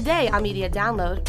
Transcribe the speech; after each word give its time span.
Today 0.00 0.28
on 0.28 0.42
Media 0.42 0.70
Download, 0.70 1.28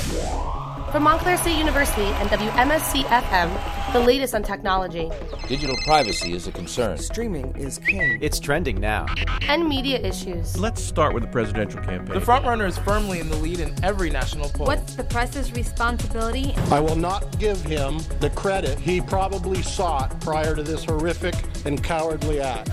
from 0.94 1.04
Montclair 1.04 1.36
State 1.36 1.58
University 1.58 2.04
and 2.06 2.30
WMSC 2.30 3.04
FM, 3.04 3.92
the 3.92 4.00
latest 4.00 4.34
on 4.34 4.44
technology 4.44 5.12
Digital 5.50 5.76
privacy 5.84 6.32
is 6.32 6.48
a 6.48 6.54
concern. 6.54 6.98
Streaming 6.98 7.54
is 7.58 7.80
king. 7.80 8.18
It's 8.22 8.40
trending 8.40 8.80
now. 8.80 9.08
and 9.50 9.68
media 9.68 10.00
issues. 10.00 10.58
Let's 10.58 10.82
start 10.82 11.14
with 11.14 11.24
the 11.24 11.30
presidential 11.30 11.82
campaign. 11.82 12.18
The 12.18 12.26
frontrunner 12.26 12.66
is 12.66 12.78
firmly 12.78 13.20
in 13.20 13.28
the 13.28 13.36
lead 13.36 13.60
in 13.60 13.76
every 13.84 14.10
national 14.10 14.48
poll. 14.48 14.68
What's 14.68 14.96
the 14.96 15.04
press's 15.04 15.52
responsibility? 15.52 16.54
I 16.72 16.80
will 16.80 16.96
not 16.96 17.38
give 17.40 17.62
him 17.64 17.98
the 18.22 18.30
credit 18.30 18.80
he 18.80 19.02
probably 19.02 19.62
sought 19.64 20.18
prior 20.22 20.56
to 20.56 20.64
this 20.64 20.86
horrific 20.86 21.36
and 21.66 21.84
cowardly 21.84 22.40
act. 22.40 22.70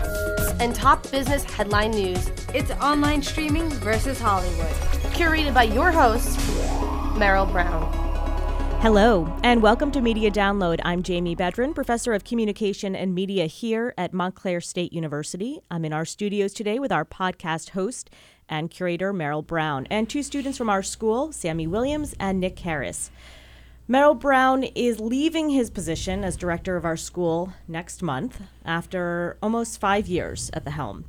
and 0.61 0.73
top 0.77 1.11
business 1.11 1.43
headline 1.43 1.91
news, 1.91 2.31
It's 2.55 2.71
online 2.81 3.21
streaming 3.21 3.69
versus 3.71 4.21
Hollywood. 4.21 4.98
Curated 5.13 5.55
by 5.55 5.65
your 5.65 5.91
host, 5.91 6.39
Merrill 7.19 7.47
Brown. 7.47 7.93
Hello, 8.81 9.37
and 9.43 9.61
welcome 9.61 9.91
to 9.91 10.01
Media 10.01 10.31
Download. 10.31 10.79
I'm 10.85 11.03
Jamie 11.03 11.35
Bedrin, 11.35 11.75
Professor 11.75 12.13
of 12.13 12.23
Communication 12.23 12.95
and 12.95 13.15
Media 13.15 13.47
here 13.47 13.93
at 13.99 14.13
Montclair 14.13 14.61
State 14.61 14.93
University. 14.93 15.59
I'm 15.71 15.85
in 15.85 15.93
our 15.93 16.05
studios 16.05 16.53
today 16.53 16.79
with 16.79 16.93
our 16.93 17.05
podcast 17.05 17.71
host 17.71 18.11
and 18.49 18.71
curator, 18.71 19.13
Merrill 19.13 19.43
Brown, 19.43 19.87
and 19.91 20.09
two 20.09 20.23
students 20.23 20.57
from 20.57 20.71
our 20.71 20.83
school, 20.83 21.33
Sammy 21.33 21.67
Williams 21.67 22.15
and 22.21 22.39
Nick 22.39 22.59
Harris. 22.61 23.11
Merrill 23.89 24.15
Brown 24.15 24.63
is 24.63 25.01
leaving 25.01 25.51
his 25.51 25.71
position 25.71 26.23
as 26.23 26.37
director 26.37 26.77
of 26.77 26.85
our 26.85 26.97
school 26.97 27.55
next 27.67 28.03
month 28.03 28.43
after 28.65 29.39
almost 29.43 29.81
five 29.81 30.07
years 30.07 30.51
at 30.53 30.65
the 30.65 30.73
helm. 30.73 31.07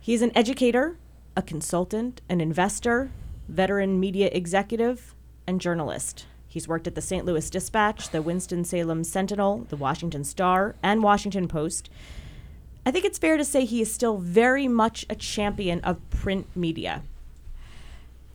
He's 0.00 0.20
an 0.20 0.32
educator, 0.34 0.98
a 1.36 1.42
consultant, 1.42 2.20
an 2.28 2.40
investor, 2.40 3.10
veteran 3.48 3.98
media 3.98 4.28
executive, 4.32 5.14
and 5.46 5.60
journalist. 5.60 6.26
He's 6.46 6.68
worked 6.68 6.86
at 6.86 6.94
the 6.94 7.02
St. 7.02 7.24
Louis 7.24 7.48
Dispatch, 7.50 8.10
the 8.10 8.22
Winston-Salem 8.22 9.04
Sentinel, 9.04 9.66
the 9.68 9.76
Washington 9.76 10.24
Star, 10.24 10.76
and 10.82 11.02
Washington 11.02 11.48
Post. 11.48 11.90
I 12.86 12.90
think 12.90 13.04
it's 13.04 13.18
fair 13.18 13.36
to 13.36 13.44
say 13.44 13.64
he 13.64 13.82
is 13.82 13.92
still 13.92 14.18
very 14.18 14.68
much 14.68 15.04
a 15.10 15.14
champion 15.14 15.80
of 15.80 15.98
print 16.10 16.46
media. 16.56 17.02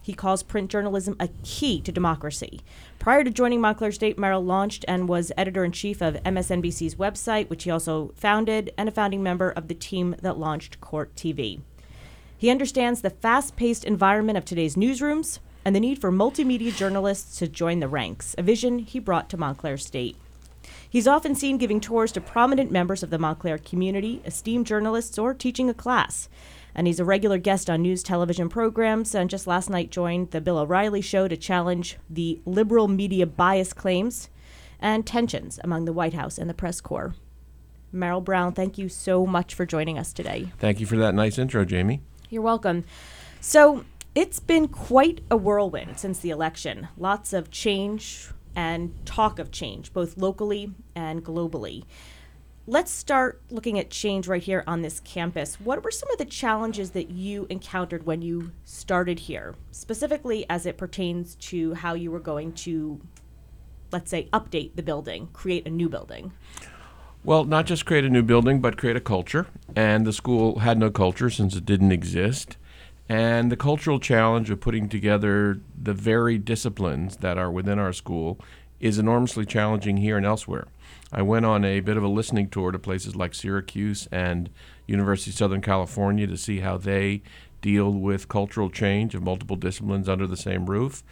He 0.02 0.14
calls 0.14 0.44
print 0.44 0.70
journalism 0.70 1.16
a 1.20 1.30
key 1.44 1.80
to 1.81 1.92
democracy. 1.92 2.59
Prior 3.00 3.23
to 3.23 3.31
joining 3.31 3.61
Montclair 3.61 3.92
State, 3.92 4.20
Merrill 4.20 4.44
launched 4.44 4.83
and 4.88 5.08
was 5.08 5.31
editor 5.38 5.64
in 5.64 5.72
chief 5.72 6.02
of 6.02 6.16
MSNBC's 6.23 6.95
website, 6.95 7.50
which 7.50 7.64
he 7.64 7.72
also 7.72 8.11
founded, 8.16 8.73
and 8.77 8.89
a 8.89 8.92
founding 8.92 9.23
member 9.23 9.50
of 9.50 9.70
the 9.70 9.73
team 9.73 10.16
that 10.22 10.38
launched 10.38 10.81
Court 10.81 11.16
TV. 11.16 11.61
He 12.44 12.49
understands 12.49 12.99
the 12.99 13.09
fast 13.09 13.55
paced 13.55 13.86
environment 13.86 14.38
of 14.38 14.44
today's 14.44 14.75
newsrooms 14.75 15.39
and 15.63 15.73
the 15.73 15.80
need 15.80 16.02
for 16.02 16.11
multimedia 16.11 16.75
journalists 16.75 17.39
to 17.39 17.47
join 17.47 17.80
the 17.80 17.88
ranks, 17.88 18.36
a 18.38 18.44
vision 18.44 18.80
he 18.80 18.99
brought 18.99 19.30
to 19.30 19.38
Montclair 19.38 19.77
State. 19.77 20.17
He's 20.89 21.08
often 21.08 21.36
seen 21.36 21.58
giving 21.58 21.80
tours 21.80 22.11
to 22.11 22.19
prominent 22.19 22.69
members 22.69 23.02
of 23.02 23.11
the 23.11 23.17
Montclair 23.17 23.59
community, 23.59 24.21
esteemed 24.25 24.67
journalists, 24.67 25.17
or 25.17 25.33
teaching 25.33 25.69
a 25.69 25.73
class. 25.73 26.27
And 26.75 26.86
he's 26.86 26.99
a 26.99 27.05
regular 27.05 27.38
guest 27.38 27.69
on 27.69 27.81
news 27.81 28.03
television 28.03 28.49
programs, 28.49 29.16
and 29.16 29.30
just 29.30 29.47
last 29.47 29.69
night 29.69 29.89
joined 29.89 30.31
the 30.31 30.41
Bill 30.41 30.58
O'Reilly 30.58 30.99
show 30.99 31.30
to 31.30 31.38
challenge 31.38 31.95
the 32.09 32.41
liberal 32.44 32.89
media 32.89 33.25
bias 33.25 33.71
claims 33.71 34.27
and 34.81 35.08
tensions 35.08 35.61
among 35.64 35.86
the 35.86 35.94
White 35.94 36.14
House 36.14 36.38
and 36.38 36.49
the 36.49 36.53
press 36.53 36.81
corps. 36.81 37.16
Merrill 37.94 38.19
Brown, 38.19 38.52
thank 38.52 38.77
you 38.77 38.89
so 38.89 39.25
much 39.25 39.53
for 39.53 39.66
joining 39.66 39.97
us 39.97 40.11
today. 40.11 40.52
Thank 40.59 40.81
you 40.81 40.86
for 40.86 40.97
that 40.97 41.16
nice 41.16 41.38
intro, 41.38 41.64
Jamie. 41.64 42.02
You're 42.34 42.42
welcome. 42.42 42.86
So, 43.42 43.86
it's 44.16 44.39
been 44.39 44.67
quite 44.67 45.22
a 45.30 45.38
whirlwind 45.38 46.00
since 46.00 46.17
the 46.17 46.31
election. 46.31 46.88
Lots 46.98 47.31
of 47.31 47.52
change 47.52 48.30
and 48.56 48.92
talk 49.05 49.38
of 49.38 49.52
change, 49.52 49.94
both 49.94 50.17
locally 50.17 50.73
and 50.95 51.23
globally. 51.23 51.83
Let's 52.66 52.89
start 52.92 53.44
looking 53.52 53.77
at 53.77 53.92
change 53.92 54.27
right 54.27 54.42
here 54.42 54.64
on 54.66 54.82
this 54.82 54.99
campus. 55.02 55.60
What 55.60 55.83
were 55.83 55.92
some 55.92 56.10
of 56.10 56.17
the 56.17 56.26
challenges 56.26 56.89
that 56.92 57.11
you 57.11 57.45
encountered 57.52 58.08
when 58.08 58.23
you 58.23 58.52
started 58.65 59.20
here, 59.20 59.54
specifically 59.70 60.44
as 60.50 60.65
it 60.65 60.76
pertains 60.76 61.36
to 61.36 61.76
how 61.76 61.94
you 61.94 62.10
were 62.10 62.20
going 62.20 62.54
to, 62.54 63.00
let's 63.92 64.10
say, 64.10 64.27
update 64.33 64.76
the 64.76 64.82
building, 64.82 65.30
create 65.33 65.67
a 65.67 65.70
new 65.70 65.88
building? 65.88 66.33
Well, 67.26 67.45
not 67.45 67.66
just 67.66 67.86
create 67.86 68.04
a 68.04 68.10
new 68.10 68.22
building, 68.22 68.60
but 68.60 68.78
create 68.78 68.98
a 68.98 69.02
culture. 69.02 69.48
And 69.78 70.06
the 70.06 70.11
school 70.11 70.60
had 70.60 70.78
no 70.78 70.92
culture 70.92 71.30
since 71.30 71.56
it 71.56 71.66
didn't 71.66 71.94
exist. 71.94 72.58
And 73.08 73.50
the 73.50 73.56
cultural 73.56 73.98
challenge 73.98 74.50
of 74.50 74.60
putting 74.60 74.89
together 74.89 75.62
the 75.82 75.94
varied 75.94 76.44
disciplines 76.44 77.17
that 77.17 77.38
are 77.38 77.50
within 77.50 77.80
our 77.80 77.94
school 77.94 78.39
is 78.82 79.00
enormously 79.00 79.45
challenging 79.45 79.98
here 79.98 80.17
and 80.17 80.26
elsewhere. 80.26 80.67
I 81.14 81.22
went 81.22 81.45
on 81.45 81.64
a 81.64 81.80
bit 81.80 81.95
of 81.95 82.04
a 82.04 82.10
listening 82.10 82.50
tour 82.50 82.72
to 82.72 82.80
places 82.80 83.16
like 83.16 83.33
Syracuse 83.33 84.08
and 84.12 84.50
University 84.86 85.32
of 85.32 85.36
Southern 85.36 85.62
California 85.62 86.28
to 86.28 86.38
see 86.38 86.60
how 86.60 86.78
they 86.78 87.22
deal 87.62 87.89
with 87.89 88.28
cultural 88.28 88.70
change 88.70 89.16
of 89.16 89.23
multiple 89.23 89.56
disciplines 89.56 90.10
under 90.10 90.28
the 90.28 90.36
same 90.36 90.66
roof. 90.66 91.04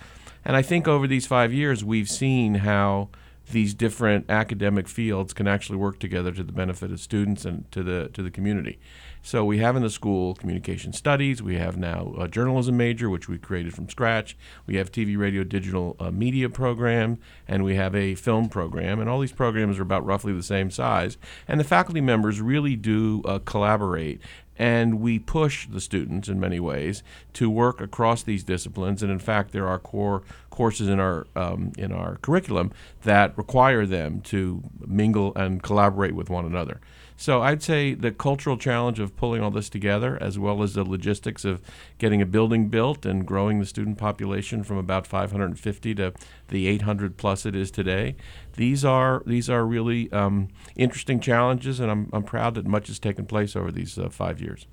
And 0.43 0.57
I 0.57 0.61
think 0.61 0.89
over 0.89 1.07
these 1.07 1.25
five 1.25 1.53
years, 1.53 1.85
we've 1.85 2.09
seen 2.09 2.55
how 2.55 3.09
these 3.51 3.73
different 3.73 4.29
academic 4.29 4.87
fields 4.87 5.33
can 5.33 5.47
actually 5.47 5.77
work 5.77 5.99
together 5.99 6.31
to 6.31 6.43
the 6.43 6.51
benefit 6.51 6.91
of 6.91 6.99
students 6.99 7.45
and 7.45 7.69
to 7.71 7.83
the 7.83 8.09
to 8.13 8.23
the 8.23 8.31
community. 8.31 8.79
So 9.23 9.45
we 9.45 9.59
have 9.59 9.75
in 9.75 9.83
the 9.83 9.89
school 9.89 10.33
communication 10.33 10.93
studies. 10.93 11.43
We 11.43 11.55
have 11.55 11.77
now 11.77 12.15
a 12.17 12.27
journalism 12.27 12.75
major, 12.75 13.09
which 13.09 13.29
we 13.29 13.37
created 13.37 13.73
from 13.73 13.87
scratch. 13.87 14.35
We 14.65 14.77
have 14.77 14.91
TV, 14.91 15.17
radio, 15.17 15.43
digital 15.43 15.95
uh, 15.99 16.09
media 16.09 16.49
program, 16.49 17.19
and 17.47 17.63
we 17.63 17.75
have 17.75 17.93
a 17.93 18.15
film 18.15 18.49
program. 18.49 18.99
And 18.99 19.07
all 19.07 19.19
these 19.19 19.31
programs 19.31 19.77
are 19.77 19.83
about 19.83 20.05
roughly 20.05 20.33
the 20.33 20.41
same 20.41 20.71
size. 20.71 21.17
And 21.47 21.59
the 21.59 21.63
faculty 21.63 22.01
members 22.01 22.41
really 22.41 22.75
do 22.75 23.21
uh, 23.25 23.39
collaborate 23.39 24.21
and 24.61 24.99
we 24.99 25.17
push 25.17 25.67
the 25.67 25.81
students 25.81 26.27
in 26.27 26.39
many 26.39 26.59
ways 26.59 27.01
to 27.33 27.49
work 27.49 27.81
across 27.81 28.21
these 28.21 28.43
disciplines. 28.43 29.01
And 29.01 29.11
in 29.11 29.17
fact, 29.17 29.53
there 29.53 29.67
are 29.67 29.79
core 29.79 30.21
courses 30.51 30.87
in 30.87 30.99
our 30.99 31.25
um, 31.35 31.71
in 31.77 31.91
our 31.91 32.17
curriculum 32.17 32.71
that 33.03 33.35
require 33.37 33.85
them 33.85 34.21
to 34.21 34.61
mingle 34.85 35.33
and 35.35 35.63
collaborate 35.63 36.13
with 36.13 36.29
one 36.29 36.45
another. 36.45 36.79
So 37.17 37.43
I'd 37.43 37.61
say 37.61 37.93
the 37.93 38.11
cultural 38.11 38.57
challenge 38.57 38.99
of 38.99 39.15
pulling 39.15 39.43
all 39.43 39.51
this 39.51 39.69
together, 39.69 40.17
as 40.19 40.39
well 40.39 40.63
as 40.63 40.73
the 40.73 40.83
logistics 40.83 41.45
of 41.45 41.61
getting 41.99 42.19
a 42.19 42.25
building 42.25 42.67
built 42.69 43.05
and 43.05 43.27
growing 43.27 43.59
the 43.59 43.67
student 43.67 43.99
population 43.99 44.63
from 44.63 44.77
about 44.77 45.05
550 45.05 45.95
to 45.95 46.13
the 46.47 46.65
800 46.65 47.17
plus 47.17 47.45
it 47.45 47.55
is 47.55 47.69
today. 47.69 48.15
These 48.55 48.83
are 48.83 49.21
these 49.27 49.51
are 49.51 49.65
really 49.65 50.11
um, 50.11 50.47
interesting 50.75 51.19
challenges, 51.19 51.79
and 51.79 51.91
I'm, 51.91 52.09
I'm 52.11 52.23
proud 52.23 52.55
that 52.55 52.65
much 52.65 52.87
has 52.87 52.97
taken 52.97 53.27
place 53.27 53.55
over 53.55 53.71
these 53.71 53.99
uh, 53.99 54.09
five 54.09 54.41
years. 54.41 54.65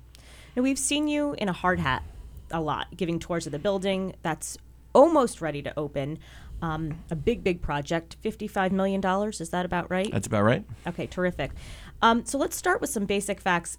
Now, 0.55 0.63
we've 0.63 0.79
seen 0.79 1.07
you 1.07 1.35
in 1.37 1.49
a 1.49 1.53
hard 1.53 1.79
hat 1.79 2.01
a 2.49 2.61
lot, 2.61 2.87
giving 2.97 3.19
tours 3.19 3.45
of 3.45 3.51
the 3.51 3.59
building 3.59 4.15
that's 4.23 4.57
almost 4.99 5.39
ready 5.39 5.61
to 5.61 5.71
open. 5.79 6.19
Um, 6.61 6.99
a 7.09 7.15
big, 7.15 7.41
big 7.41 7.61
project, 7.61 8.17
$55 8.21 8.71
million. 8.71 9.01
Is 9.29 9.49
that 9.49 9.65
about 9.65 9.89
right? 9.89 10.11
That's 10.11 10.27
about 10.27 10.43
right. 10.43 10.65
Okay, 10.85 11.07
terrific. 11.07 11.51
Um, 12.01 12.25
so 12.25 12.37
let's 12.37 12.57
start 12.57 12.81
with 12.81 12.89
some 12.89 13.05
basic 13.05 13.39
facts. 13.39 13.77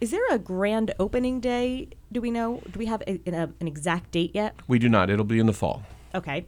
Is 0.00 0.10
there 0.10 0.26
a 0.30 0.38
grand 0.38 0.94
opening 0.98 1.40
day? 1.40 1.88
Do 2.10 2.22
we 2.22 2.30
know? 2.30 2.62
Do 2.70 2.78
we 2.78 2.86
have 2.86 3.02
a, 3.06 3.20
a, 3.26 3.50
an 3.60 3.68
exact 3.68 4.12
date 4.12 4.30
yet? 4.34 4.54
We 4.66 4.78
do 4.78 4.88
not. 4.88 5.10
It'll 5.10 5.26
be 5.26 5.38
in 5.38 5.46
the 5.46 5.52
fall. 5.52 5.82
Okay. 6.14 6.46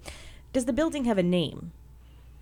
Does 0.55 0.65
the 0.65 0.73
building 0.73 1.05
have 1.05 1.19
a 1.19 1.23
name? 1.23 1.73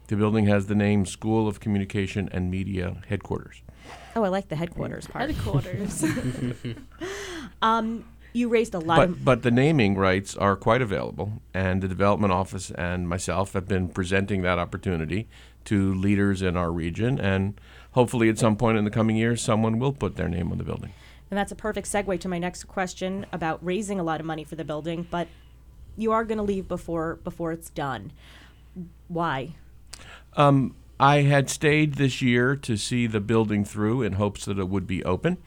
The 0.07 0.17
building 0.17 0.47
has 0.47 0.67
the 0.67 0.75
name 0.77 1.05
School 1.05 1.49
of 1.49 1.59
Communication 1.59 2.29
and 2.31 2.49
Media 2.49 3.03
Headquarters. 3.09 3.63
Oh, 4.15 4.23
I 4.23 4.29
like 4.29 4.49
the 4.49 4.57
headquarters 4.57 5.09
part. 5.09 5.31
Headquarters. 5.31 6.05
Um, 7.63 8.05
you 8.35 8.49
raised 8.49 8.75
a 8.75 8.79
lot 8.79 9.03
of 9.03 9.11
But, 9.11 9.25
but 9.25 9.43
the 9.43 9.51
naming 9.51 9.97
rights 9.97 10.37
are 10.37 10.57
quite 10.57 10.83
available, 10.83 11.41
and 11.55 11.83
the 11.83 11.89
development 11.89 12.33
office 12.33 12.71
and 12.73 13.09
myself 13.09 13.55
have 13.55 13.67
been 13.67 13.89
presenting 13.89 14.43
that 14.43 14.59
opportunity 14.59 15.29
to 15.67 15.95
leaders 15.95 16.43
in 16.43 16.57
our 16.57 16.71
region, 16.71 17.19
and 17.19 17.59
hopefully 17.93 18.29
at 18.29 18.39
some 18.39 18.57
point 18.57 18.77
in 18.77 18.85
the 18.85 18.91
coming 18.91 19.17
years, 19.17 19.41
someone 19.41 19.79
will 19.79 19.93
put 19.93 20.17
their 20.17 20.29
name 20.29 20.53
on 20.53 20.59
the 20.59 20.65
building. 20.65 20.93
And 21.31 21.39
that's 21.39 21.53
a 21.53 21.57
perfect 21.57 21.87
segue 21.87 22.21
to 22.21 22.29
my 22.29 22.39
next 22.39 22.65
question 22.65 23.25
about 23.33 23.65
raising 23.65 23.99
a 23.99 24.03
lot 24.03 24.21
of 24.21 24.27
money 24.27 24.45
for 24.45 24.57
the 24.57 24.65
building, 24.65 25.07
but 25.11 25.29
you 25.97 26.13
are 26.13 26.25
going 26.25 26.39
to 26.39 26.45
leave 26.45 26.69
before 26.69 27.17
before 27.25 27.53
it's 27.53 27.71
done. 27.71 28.13
Why? 29.09 29.55
Um, 30.35 30.75
I 30.99 31.23
had 31.23 31.49
stayed 31.49 31.95
this 31.95 32.21
year 32.21 32.57
to 32.57 32.77
see 32.77 33.07
the 33.07 33.21
building 33.21 33.65
through 33.65 34.03
in 34.03 34.15
hopes 34.15 34.45
that 34.45 34.59
it 34.59 34.69
would 34.69 34.87
be 34.87 35.05
open. 35.05 35.39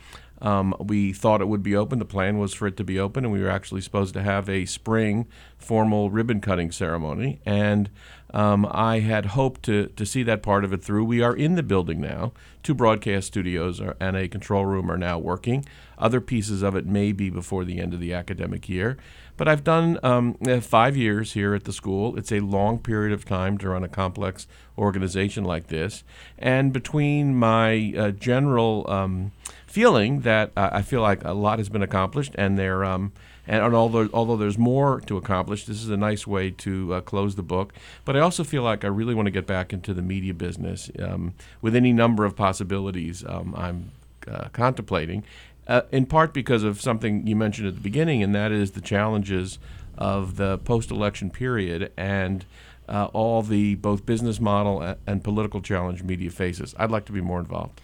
Um, 0.41 0.75
we 0.79 1.13
thought 1.13 1.41
it 1.41 1.47
would 1.47 1.63
be 1.63 1.75
open. 1.75 1.99
The 1.99 2.05
plan 2.05 2.37
was 2.37 2.53
for 2.53 2.67
it 2.67 2.77
to 2.77 2.83
be 2.83 2.99
open, 2.99 3.25
and 3.25 3.33
we 3.33 3.41
were 3.41 3.49
actually 3.49 3.81
supposed 3.81 4.13
to 4.13 4.21
have 4.23 4.49
a 4.49 4.65
spring 4.65 5.27
formal 5.57 6.09
ribbon 6.11 6.41
cutting 6.41 6.71
ceremony. 6.71 7.39
And 7.45 7.89
Um, 8.33 8.67
I 8.69 8.99
had 8.99 9.27
hoped 9.27 9.63
to, 9.63 9.87
to 9.95 10.05
see 10.05 10.21
that 10.23 10.41
part 10.41 10.65
of 10.65 10.73
it 10.73 10.83
through. 10.83 11.05
We 11.05 11.23
are 11.23 11.33
in 11.33 11.55
the 11.55 11.63
building 11.63 12.01
now. 12.01 12.33
Two 12.61 12.75
broadcast 12.75 13.27
studios 13.27 13.79
are, 13.79 13.95
and 14.01 14.17
a 14.17 14.27
control 14.27 14.65
room 14.65 14.91
are 14.91 14.97
now 14.97 15.17
working. 15.17 15.63
Other 15.97 16.19
pieces 16.19 16.61
of 16.61 16.75
it 16.75 16.85
may 16.85 17.13
be 17.13 17.29
before 17.29 17.63
the 17.63 17.79
end 17.79 17.93
of 17.93 18.01
the 18.01 18.13
academic 18.13 18.67
year. 18.67 18.97
But 19.37 19.47
I've 19.47 19.63
done 19.63 19.97
um, 20.03 20.35
uh, 20.45 20.59
five 20.59 20.97
years 20.97 21.33
here 21.33 21.55
at 21.55 21.63
the 21.63 21.71
school. 21.71 22.17
It's 22.17 22.33
a 22.33 22.41
long 22.41 22.79
period 22.79 23.13
of 23.13 23.23
time 23.23 23.57
to 23.59 23.69
run 23.69 23.85
a 23.85 23.87
complex 23.87 24.45
organization 24.77 25.45
like 25.45 25.67
this. 25.67 26.03
And 26.37 26.73
between 26.73 27.33
my 27.33 27.93
uh, 27.97 28.11
general 28.11 28.85
um, 28.89 29.31
feeling 29.77 30.21
that 30.21 30.51
uh, 30.57 30.71
I 30.73 30.81
feel 30.81 31.01
like 31.01 31.23
a 31.23 31.33
lot 31.33 31.59
has 31.59 31.69
been 31.69 31.83
accomplished, 31.83 32.33
and 32.35 32.57
there, 32.57 32.83
um, 32.83 33.11
and, 33.45 33.63
and 33.63 33.75
although 33.75 34.09
although 34.11 34.35
there's 34.35 34.57
more 34.57 34.99
to 35.01 35.17
accomplish, 35.17 35.65
this 35.65 35.83
is 35.83 35.91
a 35.91 35.97
nice 35.97 36.25
way 36.25 36.49
to 36.49 36.95
uh, 36.95 37.01
close 37.01 37.35
the 37.35 37.43
book. 37.43 37.73
But 38.03 38.17
I 38.17 38.21
also 38.21 38.43
feel 38.43 38.63
like 38.63 38.83
I 38.83 38.87
really 38.87 39.13
want 39.13 39.27
to 39.27 39.31
get 39.31 39.45
back 39.45 39.71
into 39.71 39.93
the 39.93 40.01
media 40.01 40.33
business 40.33 40.89
um, 40.97 41.35
with 41.61 41.75
any 41.75 41.93
number 41.93 42.25
of 42.25 42.35
possibilities 42.35 43.23
um, 43.23 43.53
I'm 43.55 43.91
uh, 44.27 44.47
contemplating 44.51 45.23
uh, 45.67 45.81
in 45.91 46.07
part 46.07 46.33
because 46.33 46.63
of 46.63 46.81
something 46.81 47.27
you 47.27 47.35
mentioned 47.35 47.67
at 47.67 47.75
the 47.75 47.79
beginning, 47.79 48.23
and 48.23 48.33
that 48.33 48.51
is 48.51 48.71
the 48.71 48.81
challenges 48.81 49.59
of 49.95 50.37
the 50.37 50.57
post-election 50.57 51.29
period 51.29 51.91
and 51.95 52.45
uh, 52.89 53.09
all 53.13 53.43
the 53.43 53.75
both 53.75 54.07
business 54.07 54.39
model 54.39 54.95
and 55.05 55.23
political 55.23 55.61
challenge 55.61 56.01
media 56.01 56.31
faces. 56.31 56.73
I'd 56.79 56.89
like 56.89 57.05
to 57.05 57.11
be 57.11 57.21
more 57.21 57.39
involved. 57.39 57.79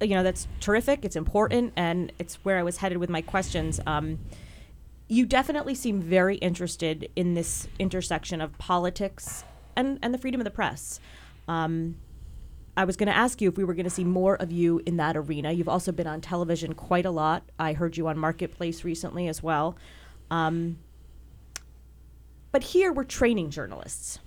You 0.00 0.14
know, 0.14 0.22
that's 0.22 0.46
terrific. 0.60 1.04
It's 1.04 1.16
important, 1.16 1.72
and 1.76 2.12
it's 2.18 2.36
where 2.44 2.58
I 2.58 2.62
was 2.62 2.78
headed 2.78 2.98
with 2.98 3.10
my 3.10 3.22
questions. 3.22 3.80
Um, 3.86 4.18
you 5.08 5.26
definitely 5.26 5.74
seem 5.74 6.00
very 6.00 6.36
interested 6.36 7.10
in 7.14 7.34
this 7.34 7.68
intersection 7.78 8.40
of 8.40 8.56
politics 8.58 9.44
and, 9.76 9.98
and 10.02 10.12
the 10.12 10.18
freedom 10.18 10.40
of 10.40 10.44
the 10.44 10.50
press. 10.50 11.00
Um, 11.46 11.96
I 12.76 12.84
was 12.84 12.96
going 12.96 13.06
to 13.06 13.16
ask 13.16 13.40
you 13.40 13.48
if 13.48 13.56
we 13.56 13.64
were 13.64 13.74
going 13.74 13.84
to 13.84 13.90
see 13.90 14.04
more 14.04 14.34
of 14.36 14.52
you 14.52 14.82
in 14.84 14.96
that 14.98 15.16
arena. 15.16 15.52
You've 15.52 15.68
also 15.68 15.92
been 15.92 16.06
on 16.06 16.20
television 16.20 16.74
quite 16.74 17.06
a 17.06 17.10
lot. 17.10 17.44
I 17.58 17.72
heard 17.72 17.96
you 17.96 18.08
on 18.08 18.18
Marketplace 18.18 18.84
recently 18.84 19.28
as 19.28 19.42
well. 19.42 19.76
Um, 20.30 20.78
but 22.52 22.62
here 22.62 22.92
we're 22.92 23.04
training 23.04 23.50
journalists. 23.50 24.18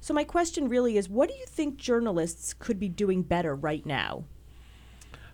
So 0.00 0.14
my 0.14 0.24
question 0.24 0.68
really 0.68 0.96
is 0.96 1.08
what 1.08 1.28
do 1.28 1.34
you 1.34 1.44
think 1.46 1.76
journalists 1.76 2.54
could 2.54 2.80
be 2.80 2.88
doing 2.88 3.22
better 3.22 3.54
right 3.54 3.84
now? 3.84 4.24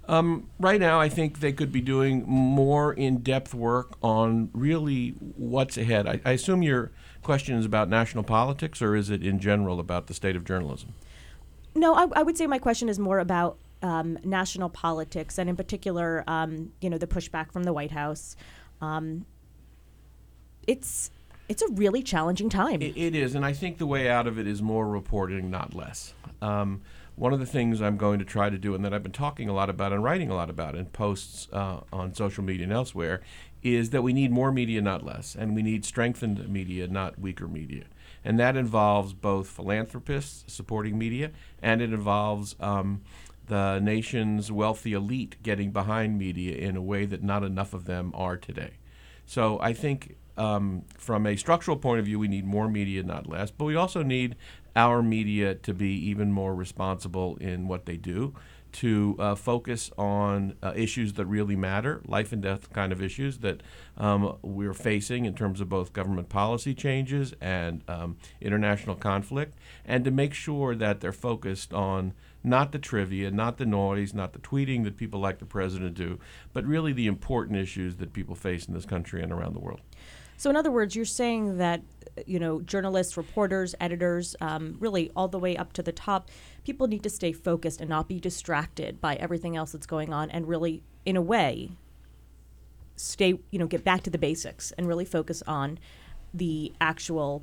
Um, 0.06 0.48
right 0.58 0.80
now, 0.80 1.00
I 1.00 1.08
think 1.08 1.40
they 1.40 1.52
could 1.52 1.72
be 1.72 1.80
doing 1.80 2.24
more 2.26 2.92
in 2.92 3.18
depth 3.18 3.54
work 3.54 3.96
on 4.02 4.50
really 4.52 5.10
what's 5.36 5.78
ahead. 5.78 6.06
I, 6.06 6.20
I 6.24 6.32
assume 6.32 6.62
your 6.62 6.90
question 7.22 7.56
is 7.56 7.64
about 7.64 7.88
national 7.88 8.24
politics, 8.24 8.82
or 8.82 8.94
is 8.94 9.08
it 9.08 9.24
in 9.24 9.38
general 9.38 9.80
about 9.80 10.06
the 10.06 10.14
state 10.14 10.36
of 10.36 10.44
journalism? 10.44 10.94
No, 11.74 11.94
I, 11.94 12.06
I 12.14 12.22
would 12.22 12.36
say 12.36 12.46
my 12.46 12.58
question 12.58 12.88
is 12.88 12.98
more 12.98 13.18
about 13.18 13.56
um, 13.82 14.18
national 14.24 14.68
politics, 14.68 15.38
and 15.38 15.48
in 15.48 15.56
particular, 15.56 16.22
um, 16.26 16.72
you 16.80 16.90
know, 16.90 16.98
the 16.98 17.06
pushback 17.06 17.52
from 17.52 17.64
the 17.64 17.72
White 17.72 17.90
House. 17.90 18.36
Um, 18.80 19.26
it's 20.66 21.10
it's 21.48 21.62
a 21.62 21.70
really 21.72 22.02
challenging 22.02 22.48
time. 22.48 22.80
It, 22.80 22.96
it 22.96 23.14
is, 23.14 23.34
and 23.34 23.44
I 23.44 23.52
think 23.52 23.78
the 23.78 23.86
way 23.86 24.08
out 24.08 24.26
of 24.26 24.38
it 24.38 24.46
is 24.46 24.62
more 24.62 24.86
reporting, 24.86 25.50
not 25.50 25.74
less. 25.74 26.14
One 27.16 27.32
of 27.32 27.38
the 27.38 27.46
things 27.46 27.80
I'm 27.80 27.96
going 27.96 28.18
to 28.18 28.24
try 28.24 28.50
to 28.50 28.58
do, 28.58 28.74
and 28.74 28.84
that 28.84 28.92
I've 28.92 29.04
been 29.04 29.12
talking 29.12 29.48
a 29.48 29.54
lot 29.54 29.70
about 29.70 29.92
and 29.92 30.02
writing 30.02 30.30
a 30.30 30.34
lot 30.34 30.50
about 30.50 30.74
in 30.74 30.86
posts 30.86 31.48
uh, 31.52 31.80
on 31.92 32.12
social 32.12 32.42
media 32.42 32.64
and 32.64 32.72
elsewhere, 32.72 33.20
is 33.62 33.90
that 33.90 34.02
we 34.02 34.12
need 34.12 34.32
more 34.32 34.50
media, 34.50 34.82
not 34.82 35.04
less, 35.04 35.36
and 35.36 35.54
we 35.54 35.62
need 35.62 35.84
strengthened 35.84 36.48
media, 36.48 36.88
not 36.88 37.18
weaker 37.18 37.46
media. 37.46 37.84
And 38.24 38.38
that 38.40 38.56
involves 38.56 39.12
both 39.12 39.48
philanthropists 39.48 40.52
supporting 40.52 40.98
media, 40.98 41.30
and 41.62 41.80
it 41.80 41.92
involves 41.92 42.56
um, 42.58 43.02
the 43.46 43.78
nation's 43.78 44.50
wealthy 44.50 44.92
elite 44.92 45.36
getting 45.42 45.70
behind 45.70 46.18
media 46.18 46.56
in 46.56 46.76
a 46.76 46.82
way 46.82 47.06
that 47.06 47.22
not 47.22 47.44
enough 47.44 47.74
of 47.74 47.84
them 47.84 48.10
are 48.14 48.36
today. 48.36 48.72
So 49.24 49.60
I 49.60 49.72
think 49.72 50.16
um, 50.36 50.82
from 50.98 51.26
a 51.26 51.36
structural 51.36 51.76
point 51.76 52.00
of 52.00 52.06
view, 52.06 52.18
we 52.18 52.28
need 52.28 52.44
more 52.44 52.68
media, 52.68 53.02
not 53.02 53.28
less, 53.28 53.50
but 53.50 53.66
we 53.66 53.76
also 53.76 54.02
need 54.02 54.36
our 54.76 55.02
media 55.02 55.54
to 55.54 55.74
be 55.74 55.92
even 56.08 56.32
more 56.32 56.54
responsible 56.54 57.36
in 57.36 57.68
what 57.68 57.86
they 57.86 57.96
do 57.96 58.34
to 58.74 59.14
uh, 59.20 59.34
focus 59.36 59.92
on 59.96 60.56
uh, 60.60 60.72
issues 60.74 61.12
that 61.12 61.26
really 61.26 61.54
matter, 61.54 62.02
life 62.06 62.32
and 62.32 62.42
death 62.42 62.72
kind 62.72 62.90
of 62.92 63.00
issues 63.00 63.38
that 63.38 63.62
um, 63.96 64.36
we're 64.42 64.74
facing 64.74 65.26
in 65.26 65.34
terms 65.34 65.60
of 65.60 65.68
both 65.68 65.92
government 65.92 66.28
policy 66.28 66.74
changes 66.74 67.32
and 67.40 67.84
um, 67.86 68.16
international 68.40 68.96
conflict, 68.96 69.56
and 69.84 70.04
to 70.04 70.10
make 70.10 70.34
sure 70.34 70.74
that 70.74 71.00
they're 71.00 71.12
focused 71.12 71.72
on 71.72 72.12
not 72.42 72.72
the 72.72 72.78
trivia, 72.78 73.30
not 73.30 73.58
the 73.58 73.64
noise, 73.64 74.12
not 74.12 74.32
the 74.32 74.40
tweeting 74.40 74.82
that 74.82 74.96
people 74.96 75.20
like 75.20 75.38
the 75.38 75.46
president 75.46 75.94
do, 75.94 76.18
but 76.52 76.64
really 76.66 76.92
the 76.92 77.06
important 77.06 77.56
issues 77.56 77.96
that 77.96 78.12
people 78.12 78.34
face 78.34 78.66
in 78.66 78.74
this 78.74 78.84
country 78.84 79.22
and 79.22 79.32
around 79.32 79.54
the 79.54 79.60
world. 79.60 79.80
So, 80.44 80.50
in 80.50 80.56
other 80.56 80.70
words, 80.70 80.94
you're 80.94 81.06
saying 81.06 81.56
that 81.56 81.80
you 82.26 82.38
know 82.38 82.60
journalists, 82.60 83.16
reporters, 83.16 83.74
editors, 83.80 84.36
um, 84.42 84.76
really 84.78 85.10
all 85.16 85.26
the 85.26 85.38
way 85.38 85.56
up 85.56 85.72
to 85.72 85.82
the 85.82 85.90
top, 85.90 86.28
people 86.64 86.86
need 86.86 87.02
to 87.04 87.08
stay 87.08 87.32
focused 87.32 87.80
and 87.80 87.88
not 87.88 88.08
be 88.08 88.20
distracted 88.20 89.00
by 89.00 89.14
everything 89.14 89.56
else 89.56 89.72
that's 89.72 89.86
going 89.86 90.12
on, 90.12 90.28
and 90.28 90.46
really, 90.46 90.82
in 91.06 91.16
a 91.16 91.22
way, 91.22 91.70
stay 92.94 93.38
you 93.50 93.58
know 93.58 93.66
get 93.66 93.84
back 93.84 94.02
to 94.02 94.10
the 94.10 94.18
basics 94.18 94.70
and 94.72 94.86
really 94.86 95.06
focus 95.06 95.42
on 95.46 95.78
the 96.34 96.74
actual 96.78 97.42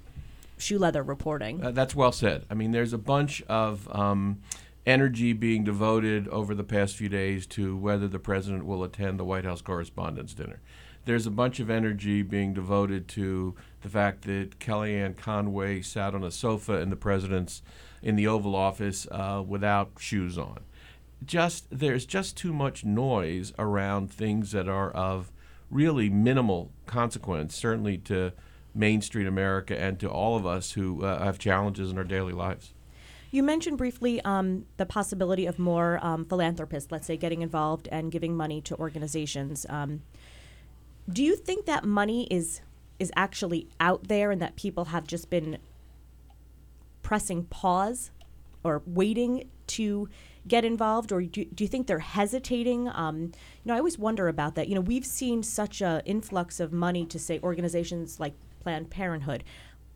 shoe 0.60 0.78
leather 0.78 1.02
reporting. 1.02 1.66
Uh, 1.66 1.72
that's 1.72 1.96
well 1.96 2.12
said. 2.12 2.46
I 2.52 2.54
mean, 2.54 2.70
there's 2.70 2.94
a 2.94 3.00
bunch 3.00 3.42
of 3.50 3.90
um, 3.98 4.44
energy 4.86 5.34
being 5.34 5.64
devoted 5.64 6.28
over 6.28 6.54
the 6.54 6.64
past 6.64 6.96
few 6.96 7.10
days 7.10 7.48
to 7.48 7.76
whether 7.76 8.08
the 8.08 8.20
president 8.20 8.68
will 8.68 8.84
attend 8.84 9.20
the 9.20 9.26
White 9.26 9.44
House 9.44 9.64
Correspondents' 9.64 10.36
Dinner 10.36 10.60
there's 11.06 11.26
a 11.26 11.32
bunch 11.32 11.60
of 11.60 11.70
energy 11.70 12.22
being 12.22 12.54
devoted 12.54 13.08
to 13.10 13.56
the 13.82 13.90
fact 13.90 14.24
that 14.24 14.60
Kellyanne 14.60 15.18
Conway 15.18 15.82
sat 15.82 16.14
on 16.14 16.24
a 16.24 16.32
sofa 16.32 16.80
in 16.80 16.90
the 16.90 16.96
president's 16.96 17.62
in 18.02 18.16
the 18.16 18.28
Oval 18.28 18.56
Office 18.56 19.08
uh, 19.12 19.44
without 19.48 19.92
shoes 20.00 20.38
on. 20.38 20.60
Just 21.24 21.66
there's 21.72 22.06
just 22.06 22.36
too 22.36 22.54
much 22.54 22.84
noise 22.84 23.54
around 23.60 24.12
things 24.12 24.52
that 24.52 24.68
are 24.68 24.92
of 24.92 25.32
really 25.70 26.10
minimal 26.10 26.72
consequence, 26.86 27.56
certainly 27.56 27.98
to 27.98 28.34
Main 28.74 29.02
Street 29.02 29.28
America 29.28 29.80
and 29.80 30.00
to 30.00 30.10
all 30.10 30.36
of 30.36 30.46
us 30.46 30.72
who 30.72 31.04
uh, 31.04 31.24
have 31.24 31.38
challenges 31.38 31.92
in 31.92 31.98
our 31.98 32.04
daily 32.04 32.34
lives. 32.34 32.74
You 33.34 33.44
mentioned 33.44 33.78
briefly 33.78 34.20
um, 34.26 34.66
the 34.76 34.86
possibility 34.86 35.46
of 35.46 35.58
more 35.58 36.00
um, 36.04 36.26
philanthropists, 36.26 36.92
let's 36.92 37.08
say, 37.08 37.16
getting 37.16 37.42
involved 37.42 37.88
and 37.90 38.12
giving 38.12 38.36
money 38.36 38.60
to 38.62 38.76
organizations. 38.76 39.66
Um, 39.70 40.02
do 41.10 41.24
you 41.24 41.36
think 41.36 41.66
that 41.66 41.84
money 41.84 42.28
is 42.30 42.62
is 43.00 43.12
actually 43.16 43.68
out 43.80 44.08
there 44.08 44.30
and 44.30 44.42
that 44.42 44.56
people 44.56 44.86
have 44.86 45.08
just 45.08 45.30
been 45.30 45.58
pressing 47.02 47.46
pause 47.46 48.12
or 48.64 48.84
waiting 48.86 49.50
to 49.66 50.08
get 50.48 50.64
involved? 50.64 51.12
Or 51.12 51.22
do, 51.24 51.44
do 51.46 51.64
you 51.64 51.68
think 51.68 51.88
they're 51.88 52.00
hesitating? 52.00 52.88
Um, 52.90 53.22
you 53.22 53.32
know 53.66 53.74
i 53.74 53.78
always 53.78 53.98
wonder 53.98 54.28
about 54.28 54.56
that. 54.56 54.68
You 54.68 54.76
know 54.76 54.82
we've 54.82 55.06
seen 55.06 55.42
such 55.42 55.82
an 55.82 56.02
influx 56.06 56.60
of 56.60 56.72
money 56.72 57.06
to 57.08 57.18
say 57.18 57.40
organizations 57.42 58.20
like 58.20 58.34
planned 58.60 58.92
parenthood 58.92 59.44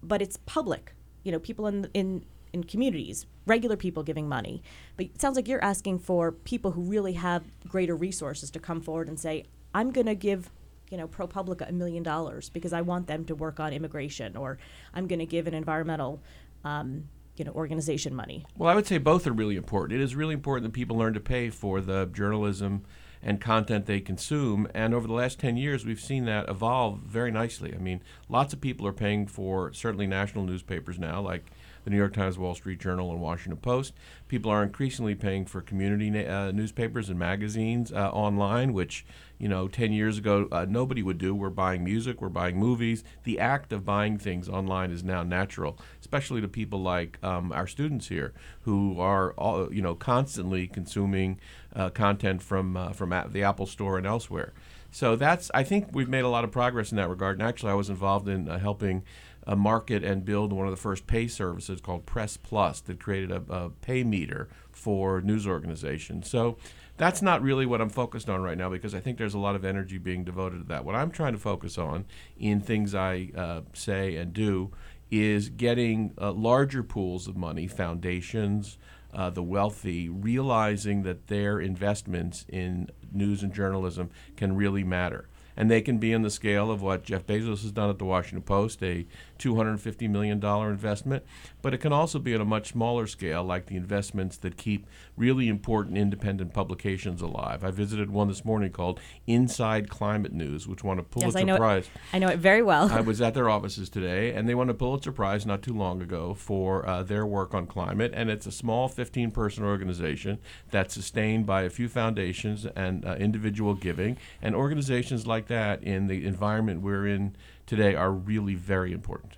but 0.01 0.21
it's 0.21 0.37
public. 0.45 0.93
You 1.23 1.31
know 1.31 1.39
people 1.39 1.67
in 1.67 1.89
in 1.93 2.25
in 2.53 2.63
communities 2.63 3.25
regular 3.45 3.75
people 3.75 4.03
giving 4.03 4.27
money. 4.27 4.63
But 4.97 5.07
it 5.07 5.21
sounds 5.21 5.35
like 5.35 5.47
you're 5.47 5.63
asking 5.63 5.99
for 5.99 6.31
people 6.31 6.71
who 6.71 6.81
really 6.81 7.13
have 7.13 7.43
greater 7.67 7.95
resources 7.95 8.49
to 8.51 8.59
come 8.59 8.81
forward 8.81 9.07
and 9.07 9.19
say 9.19 9.43
i'm 9.73 9.91
going 9.91 10.07
to 10.07 10.15
give 10.15 10.49
you 10.95 11.01
know, 11.01 11.09
ProPublica 11.09 11.67
a 11.67 11.73
million 11.73 12.03
dollars 12.03 12.47
because 12.47 12.71
I 12.71 12.79
want 12.79 13.07
them 13.07 13.25
to 13.25 13.35
work 13.35 13.59
on 13.59 13.73
immigration, 13.73 14.37
or 14.37 14.57
I'm 14.93 15.07
going 15.07 15.19
to 15.19 15.25
give 15.25 15.45
an 15.45 15.53
environmental, 15.53 16.21
um, 16.63 17.09
you 17.35 17.43
know, 17.43 17.51
organization 17.51 18.15
money. 18.15 18.45
Well, 18.55 18.69
I 18.69 18.75
would 18.75 18.87
say 18.87 18.97
both 18.97 19.27
are 19.27 19.33
really 19.33 19.57
important. 19.57 19.99
It 19.99 20.01
is 20.01 20.15
really 20.15 20.33
important 20.33 20.63
that 20.63 20.73
people 20.73 20.97
learn 20.97 21.13
to 21.13 21.19
pay 21.19 21.49
for 21.49 21.81
the 21.81 22.05
journalism 22.05 22.85
and 23.21 23.41
content 23.41 23.87
they 23.87 23.99
consume. 23.99 24.69
And 24.73 24.93
over 24.93 25.05
the 25.05 25.13
last 25.13 25.37
10 25.37 25.57
years, 25.57 25.83
we've 25.83 25.99
seen 25.99 26.23
that 26.25 26.47
evolve 26.47 26.99
very 26.99 27.29
nicely. 27.29 27.73
I 27.75 27.77
mean, 27.77 28.01
lots 28.29 28.53
of 28.53 28.61
people 28.61 28.87
are 28.87 28.93
paying 28.93 29.27
for 29.27 29.73
certainly 29.73 30.07
national 30.07 30.45
newspapers 30.45 30.97
now, 30.97 31.19
like 31.19 31.51
the 31.85 31.91
New 31.91 31.97
York 31.97 32.13
Times, 32.13 32.37
Wall 32.37 32.55
Street 32.55 32.79
Journal, 32.79 33.11
and 33.11 33.21
Washington 33.21 33.57
Post. 33.57 33.93
People 34.27 34.51
are 34.51 34.63
increasingly 34.63 35.15
paying 35.15 35.45
for 35.45 35.61
community 35.61 36.25
uh, 36.27 36.51
newspapers 36.51 37.09
and 37.09 37.17
magazines 37.17 37.93
uh, 37.93 38.09
online, 38.09 38.73
which 38.73 39.05
you 39.37 39.47
know 39.47 39.67
10 39.67 39.93
years 39.93 40.17
ago 40.17 40.47
uh, 40.51 40.65
nobody 40.67 41.01
would 41.01 41.19
do. 41.19 41.33
We're 41.33 41.49
buying 41.49 41.83
music, 41.83 42.21
we're 42.21 42.29
buying 42.29 42.57
movies. 42.57 43.03
The 43.23 43.39
act 43.39 43.71
of 43.71 43.85
buying 43.85 44.17
things 44.17 44.49
online 44.49 44.91
is 44.91 45.03
now 45.03 45.23
natural, 45.23 45.77
especially 46.01 46.41
to 46.41 46.47
people 46.47 46.81
like 46.81 47.23
um, 47.23 47.51
our 47.51 47.67
students 47.67 48.07
here 48.07 48.33
who 48.61 48.99
are 48.99 49.33
all, 49.33 49.71
you 49.71 49.81
know 49.81 49.95
constantly 49.95 50.67
consuming 50.67 51.39
uh, 51.75 51.89
content 51.91 52.41
from 52.41 52.75
uh, 52.75 52.93
from 52.93 53.13
the 53.31 53.43
Apple 53.43 53.67
Store 53.67 53.97
and 53.97 54.07
elsewhere. 54.07 54.53
So 54.95 55.17
that's 55.17 55.51
I 55.53 55.63
think 55.63 55.89
we've 55.91 56.07
made 56.07 56.23
a 56.23 56.29
lot 56.29 56.45
of 56.45 56.51
progress 56.51 56.89
in 56.89 56.95
that 56.95 57.09
regard. 57.09 57.37
And 57.37 57.45
actually, 57.45 57.73
I 57.73 57.75
was 57.75 57.89
involved 57.89 58.29
in 58.29 58.47
uh, 58.47 58.57
helping 58.59 59.03
uh, 59.47 59.55
market 59.55 60.03
and 60.03 60.25
build 60.25 60.51
one 60.51 60.67
of 60.67 60.71
the 60.71 60.77
first 60.77 61.07
pay 61.07 61.27
services 61.27 61.81
called 61.81 62.05
Press 62.05 62.37
Plus 62.37 62.81
that 62.81 62.99
created 62.99 63.31
a, 63.31 63.41
a 63.49 63.69
pay 63.69 64.03
meter 64.03 64.49
for 64.71 65.21
news 65.21 65.47
organizations. 65.47 66.29
So 66.29 66.57
that's 66.97 67.21
not 67.21 67.41
really 67.41 67.65
what 67.65 67.81
I'm 67.81 67.89
focused 67.89 68.29
on 68.29 68.41
right 68.41 68.57
now 68.57 68.69
because 68.69 68.95
I 68.95 68.99
think 68.99 69.17
there's 69.17 69.33
a 69.33 69.39
lot 69.39 69.55
of 69.55 69.65
energy 69.65 69.97
being 69.97 70.23
devoted 70.23 70.59
to 70.59 70.67
that. 70.69 70.85
What 70.85 70.95
I'm 70.95 71.11
trying 71.11 71.33
to 71.33 71.39
focus 71.39 71.77
on 71.77 72.05
in 72.37 72.61
things 72.61 72.95
I 72.95 73.31
uh, 73.35 73.61
say 73.73 74.15
and 74.15 74.33
do 74.33 74.71
is 75.11 75.49
getting 75.49 76.13
uh, 76.19 76.31
larger 76.31 76.83
pools 76.83 77.27
of 77.27 77.37
money, 77.37 77.67
foundations, 77.67 78.77
uh, 79.13 79.29
the 79.29 79.43
wealthy, 79.43 80.09
realizing 80.09 81.03
that 81.03 81.27
their 81.27 81.59
investments 81.59 82.45
in 82.49 82.89
news 83.11 83.43
and 83.43 83.53
journalism 83.53 84.09
can 84.35 84.55
really 84.55 84.83
matter 84.83 85.27
and 85.57 85.69
they 85.69 85.81
can 85.81 85.97
be 85.97 86.11
in 86.11 86.21
the 86.21 86.29
scale 86.29 86.71
of 86.71 86.81
what 86.81 87.03
Jeff 87.03 87.25
Bezos 87.25 87.61
has 87.61 87.71
done 87.71 87.89
at 87.89 87.99
the 87.99 88.05
Washington 88.05 88.41
Post, 88.41 88.83
a 88.83 89.05
$250 89.39 90.09
million 90.09 90.43
investment, 90.43 91.23
but 91.61 91.73
it 91.73 91.79
can 91.79 91.93
also 91.93 92.19
be 92.19 92.33
on 92.35 92.41
a 92.41 92.45
much 92.45 92.69
smaller 92.69 93.07
scale, 93.07 93.43
like 93.43 93.67
the 93.67 93.75
investments 93.75 94.37
that 94.37 94.57
keep 94.57 94.87
really 95.17 95.47
important 95.47 95.97
independent 95.97 96.53
publications 96.53 97.21
alive. 97.21 97.63
I 97.63 97.71
visited 97.71 98.09
one 98.09 98.27
this 98.27 98.45
morning 98.45 98.71
called 98.71 98.99
Inside 99.27 99.89
Climate 99.89 100.33
News, 100.33 100.67
which 100.67 100.83
won 100.83 100.99
a 100.99 101.03
Pulitzer 101.03 101.39
yes, 101.39 101.41
I 101.41 101.43
know 101.43 101.57
Prize. 101.57 101.85
It, 101.85 101.91
I 102.13 102.19
know 102.19 102.27
it 102.27 102.39
very 102.39 102.61
well. 102.61 102.89
I 102.91 103.01
was 103.05 103.21
at 103.21 103.33
their 103.33 103.49
offices 103.49 103.89
today, 103.89 104.33
and 104.33 104.47
they 104.47 104.55
won 104.55 104.69
a 104.69 104.73
Pulitzer 104.73 105.11
Prize 105.11 105.45
not 105.45 105.61
too 105.61 105.73
long 105.73 106.01
ago 106.01 106.33
for 106.33 106.87
uh, 106.87 107.03
their 107.03 107.25
work 107.25 107.53
on 107.53 107.67
climate. 107.67 108.11
And 108.13 108.29
it's 108.29 108.45
a 108.45 108.51
small 108.51 108.87
15 108.87 109.31
person 109.31 109.63
organization 109.63 110.39
that's 110.71 110.93
sustained 110.93 111.45
by 111.45 111.63
a 111.63 111.69
few 111.69 111.89
foundations 111.89 112.65
and 112.75 113.05
uh, 113.05 113.15
individual 113.15 113.73
giving. 113.73 114.17
And 114.41 114.55
organizations 114.55 115.27
like 115.27 115.44
that 115.47 115.83
in 115.83 116.07
the 116.07 116.25
environment 116.25 116.81
we're 116.81 117.07
in 117.07 117.35
today 117.65 117.95
are 117.95 118.11
really 118.11 118.55
very 118.55 118.91
important. 118.91 119.37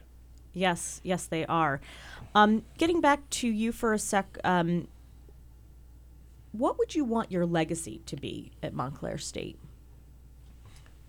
Yes, 0.53 1.01
yes, 1.03 1.25
they 1.25 1.45
are. 1.45 1.79
Um, 2.33 2.63
getting 2.77 2.99
back 2.99 3.29
to 3.29 3.47
you 3.47 3.71
for 3.71 3.93
a 3.93 3.99
sec, 3.99 4.37
um, 4.43 4.87
what 6.51 6.77
would 6.79 6.95
you 6.95 7.05
want 7.05 7.31
your 7.31 7.45
legacy 7.45 8.01
to 8.07 8.15
be 8.15 8.51
at 8.63 8.73
Montclair 8.73 9.17
State? 9.17 9.59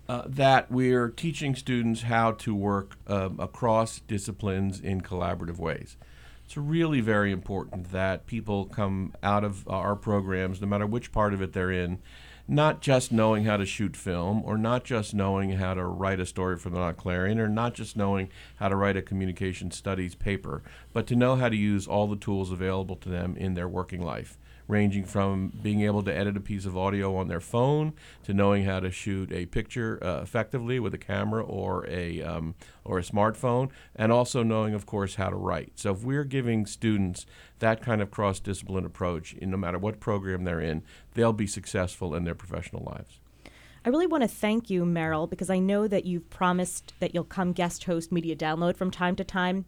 Uh, 0.07 0.23
that 0.25 0.71
we're 0.71 1.09
teaching 1.09 1.55
students 1.55 2.01
how 2.03 2.31
to 2.31 2.55
work 2.55 2.97
um, 3.07 3.39
across 3.39 3.99
disciplines 4.01 4.79
in 4.79 5.01
collaborative 5.01 5.57
ways. 5.57 5.97
It's 6.45 6.57
really 6.57 6.99
very 6.99 7.31
important 7.31 7.91
that 7.91 8.25
people 8.25 8.65
come 8.65 9.13
out 9.21 9.43
of 9.43 9.67
our 9.67 9.95
programs, 9.95 10.61
no 10.61 10.67
matter 10.67 10.87
which 10.87 11.11
part 11.11 11.33
of 11.35 11.43
it 11.43 11.53
they're 11.53 11.71
in, 11.71 11.99
not 12.49 12.81
just 12.81 13.11
knowing 13.11 13.45
how 13.45 13.57
to 13.57 13.65
shoot 13.65 13.95
film 13.95 14.41
or 14.43 14.57
not 14.57 14.83
just 14.83 15.13
knowing 15.13 15.51
how 15.51 15.75
to 15.75 15.85
write 15.85 16.19
a 16.19 16.25
story 16.25 16.57
for 16.57 16.71
the 16.71 16.77
Montclarion 16.77 17.37
or 17.37 17.47
not 17.47 17.75
just 17.75 17.95
knowing 17.95 18.29
how 18.55 18.67
to 18.67 18.75
write 18.75 18.97
a 18.97 19.03
communication 19.03 19.69
studies 19.69 20.15
paper, 20.15 20.63
but 20.91 21.05
to 21.05 21.15
know 21.15 21.35
how 21.35 21.47
to 21.47 21.55
use 21.55 21.87
all 21.87 22.07
the 22.07 22.15
tools 22.15 22.51
available 22.51 22.95
to 22.95 23.07
them 23.07 23.37
in 23.37 23.53
their 23.53 23.67
working 23.67 24.01
life 24.01 24.39
ranging 24.69 25.03
from 25.03 25.51
being 25.63 25.81
able 25.81 26.03
to 26.03 26.15
edit 26.15 26.37
a 26.37 26.39
piece 26.39 26.65
of 26.65 26.77
audio 26.77 27.15
on 27.15 27.27
their 27.27 27.39
phone 27.39 27.91
to 28.23 28.33
knowing 28.33 28.63
how 28.63 28.79
to 28.79 28.91
shoot 28.91 29.31
a 29.33 29.47
picture 29.47 29.99
uh, 30.01 30.21
effectively 30.21 30.79
with 30.79 30.93
a 30.93 30.97
camera 30.97 31.43
or 31.43 31.85
a 31.89 32.21
um, 32.21 32.53
or 32.85 32.99
a 32.99 33.01
smartphone, 33.01 33.69
and 33.95 34.11
also 34.11 34.43
knowing, 34.43 34.73
of 34.73 34.85
course, 34.85 35.15
how 35.15 35.29
to 35.29 35.35
write. 35.35 35.73
So 35.75 35.91
if 35.91 36.03
we're 36.03 36.23
giving 36.23 36.65
students 36.65 37.25
that 37.59 37.81
kind 37.81 38.01
of 38.01 38.09
cross-discipline 38.09 38.85
approach, 38.85 39.33
in 39.33 39.51
no 39.51 39.57
matter 39.57 39.77
what 39.77 39.99
program 39.99 40.43
they're 40.43 40.61
in, 40.61 40.83
they'll 41.15 41.33
be 41.33 41.47
successful 41.47 42.15
in 42.15 42.23
their 42.23 42.35
professional 42.35 42.83
lives. 42.83 43.19
I 43.85 43.89
really 43.89 44.07
want 44.07 44.23
to 44.23 44.27
thank 44.27 44.69
you, 44.69 44.85
Merrill, 44.85 45.27
because 45.27 45.49
I 45.49 45.59
know 45.59 45.87
that 45.87 46.05
you've 46.05 46.29
promised 46.29 46.93
that 46.99 47.13
you'll 47.13 47.23
come 47.23 47.53
guest 47.53 47.85
host 47.85 48.11
Media 48.11 48.35
Download 48.35 48.75
from 48.77 48.91
time 48.91 49.15
to 49.15 49.23
time. 49.23 49.65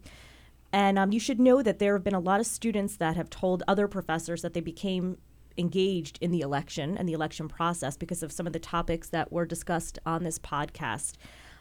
And 0.72 0.98
um, 0.98 1.12
you 1.12 1.20
should 1.20 1.38
know 1.38 1.62
that 1.62 1.78
there 1.78 1.94
have 1.94 2.04
been 2.04 2.14
a 2.14 2.20
lot 2.20 2.40
of 2.40 2.46
students 2.46 2.96
that 2.96 3.16
have 3.16 3.28
told 3.28 3.62
other 3.68 3.86
professors 3.86 4.42
that 4.42 4.54
they 4.54 4.60
became 4.60 5.18
engaged 5.58 6.18
in 6.22 6.30
the 6.30 6.40
election 6.40 6.96
and 6.96 7.06
the 7.06 7.12
election 7.12 7.46
process 7.46 7.96
because 7.96 8.22
of 8.22 8.32
some 8.32 8.46
of 8.46 8.54
the 8.54 8.58
topics 8.58 9.08
that 9.08 9.30
were 9.30 9.44
discussed 9.44 9.98
on 10.06 10.24
this 10.24 10.38
podcast. 10.38 11.16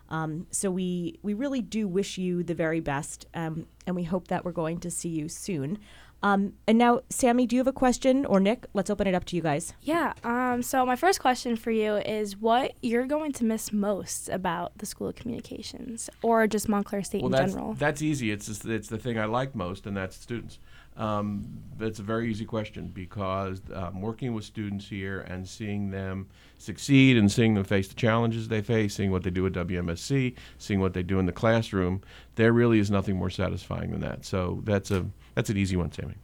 Um, 0.10 0.48
so 0.52 0.70
we 0.70 1.20
we 1.24 1.34
really 1.34 1.62
do 1.62 1.88
wish 1.88 2.18
you 2.18 2.44
the 2.44 2.54
very 2.54 2.82
best, 2.82 3.26
um, 3.34 3.66
and 3.88 3.96
we 3.96 4.04
hope 4.04 4.28
that 4.28 4.44
we're 4.44 4.52
going 4.52 4.80
to 4.82 4.92
see 4.92 5.10
you 5.10 5.30
soon. 5.30 5.80
Um, 6.24 6.54
and 6.68 6.78
now, 6.78 7.02
Sammy, 7.10 7.48
do 7.48 7.56
you 7.56 7.60
have 7.60 7.68
a 7.68 7.74
question 7.74 8.26
or 8.26 8.40
Nick? 8.40 8.66
Let's 8.74 8.90
open 8.90 9.08
it 9.08 9.16
up 9.16 9.26
to 9.26 9.36
you 9.36 9.42
guys. 9.42 9.74
Yeah. 9.82 10.14
Um, 10.24 10.62
so 10.62 10.86
my 10.86 10.96
first 10.96 11.20
question 11.20 11.56
for 11.56 11.72
you 11.72 11.96
is 11.96 12.38
what 12.38 12.74
you're 12.82 13.08
going 13.08 13.32
to 13.34 13.44
miss 13.44 13.74
most 13.74 14.30
about 14.30 14.78
the 14.78 14.86
School 14.86 15.08
of 15.08 15.16
Communications 15.16 16.10
or 16.22 16.46
just 16.48 16.70
Montclair 16.70 17.04
State 17.04 17.24
well, 17.24 17.28
in 17.28 17.32
that's, 17.32 17.54
general? 17.54 17.74
That's 17.74 18.02
easy. 18.02 18.32
It's 18.32 18.46
just, 18.46 18.66
it's 18.66 18.88
the 18.88 19.00
thing 19.00 19.18
I 19.18 19.26
like 19.26 19.56
most, 19.56 19.88
and 19.88 19.98
that's 19.98 20.16
students. 20.16 20.60
Um, 21.02 21.48
it's 21.80 21.98
a 21.98 22.04
very 22.04 22.30
easy 22.30 22.46
question 22.46 22.88
because 22.88 23.60
um, 23.74 24.02
working 24.02 24.36
with 24.36 24.46
students 24.46 24.88
here 24.88 25.22
and 25.22 25.48
seeing 25.48 25.90
them 25.90 26.28
succeed 26.60 27.18
and 27.18 27.32
seeing 27.32 27.56
them 27.56 27.64
face 27.64 27.88
the 27.88 27.96
challenges 27.96 28.48
they 28.48 28.62
face, 28.62 28.94
seeing 28.94 29.10
what 29.10 29.24
they 29.24 29.32
do 29.32 29.48
at 29.48 29.54
WMSC, 29.54 30.36
seeing 30.60 30.80
what 30.80 30.94
they 30.94 31.02
do 31.02 31.18
in 31.18 31.26
the 31.26 31.32
classroom, 31.32 32.02
there 32.36 32.54
really 32.54 32.78
is 32.78 32.92
nothing 32.92 33.16
more 33.16 33.32
satisfying 33.32 33.90
than 33.90 34.02
that. 34.02 34.26
So 34.26 34.62
that's 34.64 34.92
a 34.92 35.08
that's 35.34 35.50
an 35.50 35.58
easy 35.58 35.76
one, 35.76 35.92
Sammy. 35.92 36.16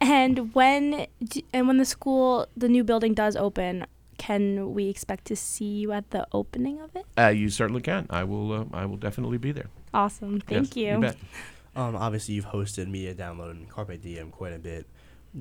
And 0.00 0.54
when 0.54 1.06
and 1.52 1.68
when 1.68 1.76
the 1.76 1.84
school, 1.84 2.46
the 2.56 2.70
new 2.70 2.82
building 2.82 3.12
does 3.12 3.36
open, 3.36 3.84
can 4.16 4.72
we 4.72 4.88
expect 4.88 5.26
to 5.26 5.36
see 5.36 5.80
you 5.80 5.92
at 5.92 6.10
the 6.10 6.26
opening 6.32 6.80
of 6.80 6.96
it? 6.96 7.04
Uh, 7.18 7.28
you 7.28 7.50
certainly 7.50 7.82
can. 7.82 8.06
I 8.08 8.24
will. 8.24 8.52
Uh, 8.52 8.64
I 8.72 8.86
will 8.86 8.96
definitely 8.96 9.36
be 9.36 9.52
there. 9.52 9.68
Awesome. 9.92 10.40
Thank 10.40 10.74
yes, 10.74 10.76
you. 10.76 10.92
you 10.92 11.00
bet. 11.00 11.16
Um, 11.76 11.96
obviously, 11.96 12.34
you've 12.34 12.46
hosted 12.46 12.88
Media 12.88 13.14
Download 13.14 13.52
and 13.52 13.68
Carpe 13.68 14.00
Diem 14.00 14.30
quite 14.30 14.52
a 14.52 14.58
bit. 14.58 14.86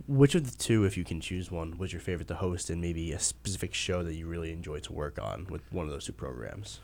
Which 0.07 0.36
of 0.36 0.50
the 0.50 0.55
two, 0.55 0.86
if 0.86 0.98
you 0.98 1.03
can 1.03 1.19
choose 1.19 1.50
one, 1.50 1.77
was 1.77 1.91
your 1.91 2.00
favorite 2.00 2.27
to 2.27 2.36
host, 2.36 2.69
and 2.69 2.79
maybe 2.79 3.12
a 3.12 3.19
specific 3.19 3.74
show 3.74 4.03
that 4.03 4.13
you 4.13 4.27
really 4.27 4.51
enjoyed 4.51 4.83
to 4.83 4.93
work 4.93 5.17
on 5.19 5.48
with 5.50 5.62
one 5.71 5.86
of 5.86 5.91
those 5.91 6.05
two 6.05 6.13
programs? 6.13 6.79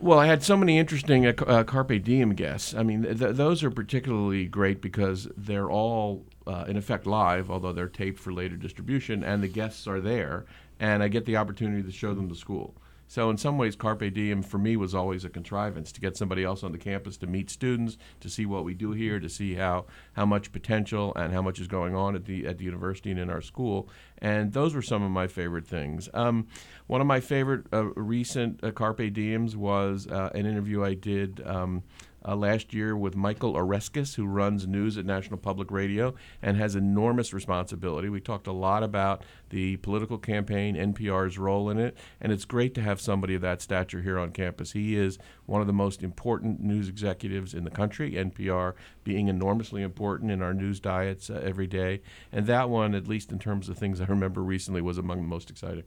Well, 0.00 0.18
I 0.18 0.26
had 0.26 0.42
so 0.42 0.56
many 0.56 0.78
interesting 0.78 1.26
uh, 1.26 1.34
uh, 1.46 1.64
Carpe 1.64 2.02
Diem 2.02 2.34
guests. 2.34 2.74
I 2.74 2.82
mean, 2.82 3.02
th- 3.02 3.36
those 3.36 3.62
are 3.62 3.70
particularly 3.70 4.46
great 4.46 4.80
because 4.80 5.28
they're 5.36 5.70
all, 5.70 6.24
uh, 6.46 6.64
in 6.66 6.76
effect, 6.76 7.06
live, 7.06 7.50
although 7.50 7.72
they're 7.72 7.88
taped 7.88 8.18
for 8.18 8.32
later 8.32 8.56
distribution, 8.56 9.22
and 9.22 9.42
the 9.42 9.48
guests 9.48 9.86
are 9.86 10.00
there, 10.00 10.46
and 10.80 11.02
I 11.02 11.08
get 11.08 11.26
the 11.26 11.36
opportunity 11.36 11.82
to 11.82 11.92
show 11.92 12.14
them 12.14 12.28
the 12.28 12.34
school. 12.34 12.74
So 13.10 13.28
in 13.28 13.38
some 13.38 13.58
ways, 13.58 13.74
Carpe 13.74 14.14
Diem 14.14 14.40
for 14.40 14.58
me 14.58 14.76
was 14.76 14.94
always 14.94 15.24
a 15.24 15.28
contrivance 15.28 15.90
to 15.90 16.00
get 16.00 16.16
somebody 16.16 16.44
else 16.44 16.62
on 16.62 16.70
the 16.70 16.78
campus 16.78 17.16
to 17.16 17.26
meet 17.26 17.50
students, 17.50 17.98
to 18.20 18.30
see 18.30 18.46
what 18.46 18.62
we 18.62 18.72
do 18.72 18.92
here, 18.92 19.18
to 19.18 19.28
see 19.28 19.54
how, 19.54 19.86
how 20.12 20.24
much 20.24 20.52
potential 20.52 21.12
and 21.16 21.32
how 21.32 21.42
much 21.42 21.58
is 21.58 21.66
going 21.66 21.96
on 21.96 22.14
at 22.14 22.26
the 22.26 22.46
at 22.46 22.58
the 22.58 22.64
university 22.64 23.10
and 23.10 23.18
in 23.18 23.28
our 23.28 23.40
school. 23.40 23.88
And 24.18 24.52
those 24.52 24.76
were 24.76 24.82
some 24.82 25.02
of 25.02 25.10
my 25.10 25.26
favorite 25.26 25.66
things. 25.66 26.08
Um, 26.14 26.46
one 26.86 27.00
of 27.00 27.08
my 27.08 27.18
favorite 27.18 27.66
uh, 27.72 27.86
recent 27.96 28.62
uh, 28.62 28.70
Carpe 28.70 29.12
Diems 29.12 29.56
was 29.56 30.06
uh, 30.06 30.30
an 30.32 30.46
interview 30.46 30.84
I 30.84 30.94
did. 30.94 31.44
Um, 31.44 31.82
uh, 32.26 32.36
last 32.36 32.74
year 32.74 32.96
with 32.96 33.16
Michael 33.16 33.54
Oreskes, 33.54 34.14
who 34.14 34.26
runs 34.26 34.66
news 34.66 34.96
at 34.98 35.04
National 35.04 35.38
Public 35.38 35.70
Radio 35.70 36.14
and 36.42 36.56
has 36.56 36.74
enormous 36.74 37.32
responsibility. 37.32 38.08
We 38.08 38.20
talked 38.20 38.46
a 38.46 38.52
lot 38.52 38.82
about 38.82 39.22
the 39.50 39.76
political 39.78 40.18
campaign, 40.18 40.76
NPR's 40.76 41.38
role 41.38 41.70
in 41.70 41.78
it, 41.78 41.96
and 42.20 42.32
it's 42.32 42.44
great 42.44 42.74
to 42.74 42.82
have 42.82 43.00
somebody 43.00 43.34
of 43.34 43.42
that 43.42 43.62
stature 43.62 44.02
here 44.02 44.18
on 44.18 44.32
campus. 44.32 44.72
He 44.72 44.96
is 44.96 45.18
one 45.46 45.60
of 45.60 45.66
the 45.66 45.72
most 45.72 46.02
important 46.02 46.60
news 46.60 46.88
executives 46.88 47.54
in 47.54 47.64
the 47.64 47.70
country, 47.70 48.12
NPR 48.12 48.74
being 49.04 49.28
enormously 49.28 49.82
important 49.82 50.30
in 50.30 50.42
our 50.42 50.54
news 50.54 50.80
diets 50.80 51.30
uh, 51.30 51.40
every 51.44 51.66
day. 51.66 52.02
And 52.32 52.46
that 52.46 52.68
one, 52.68 52.94
at 52.94 53.08
least 53.08 53.32
in 53.32 53.38
terms 53.38 53.68
of 53.68 53.78
things 53.78 54.00
I 54.00 54.04
remember 54.04 54.42
recently, 54.42 54.80
was 54.80 54.98
among 54.98 55.22
the 55.22 55.28
most 55.28 55.50
exciting. 55.50 55.84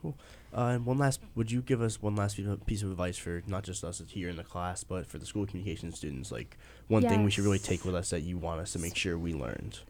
Cool. 0.00 0.16
Uh, 0.56 0.66
and 0.66 0.86
one 0.86 0.98
last, 0.98 1.20
would 1.34 1.50
you 1.50 1.62
give 1.62 1.82
us 1.82 2.00
one 2.00 2.14
last 2.14 2.38
piece 2.66 2.82
of 2.82 2.90
advice 2.90 3.18
for 3.18 3.42
not 3.46 3.64
just 3.64 3.82
us 3.82 4.02
here 4.06 4.28
in 4.28 4.36
the 4.36 4.44
class, 4.44 4.84
but 4.84 5.06
for 5.06 5.18
the 5.18 5.26
school 5.26 5.46
communication 5.46 5.92
students? 5.92 6.30
Like 6.30 6.56
one 6.88 7.02
yes. 7.02 7.10
thing 7.10 7.24
we 7.24 7.30
should 7.30 7.44
really 7.44 7.58
take 7.58 7.84
with 7.84 7.94
us 7.94 8.10
that 8.10 8.20
you 8.20 8.38
want 8.38 8.60
us 8.60 8.72
to 8.72 8.78
make 8.78 8.96
sure 8.96 9.18
we 9.18 9.34
learned. 9.34 9.80